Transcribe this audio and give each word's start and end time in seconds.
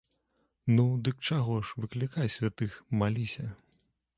Ну, 0.77 0.85
дык 1.09 1.17
чаго 1.29 1.57
ж, 1.67 1.77
выклікай 1.85 2.33
святых, 2.37 2.81
маліся. 3.03 3.47